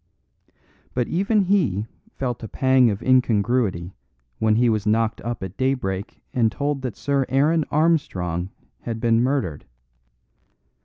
But 0.95 1.07
even 1.07 1.41
he 1.41 1.85
felt 2.15 2.41
a 2.41 2.47
pang 2.47 2.89
of 2.89 3.03
incongruity 3.03 3.93
when 4.39 4.55
he 4.55 4.67
was 4.67 4.87
knocked 4.87 5.21
up 5.21 5.43
at 5.43 5.57
daybreak 5.57 6.23
and 6.33 6.51
told 6.51 6.81
that 6.81 6.97
Sir 6.97 7.23
Aaron 7.29 7.65
Armstrong 7.69 8.49
had 8.79 8.99
been 8.99 9.21
murdered. 9.21 9.63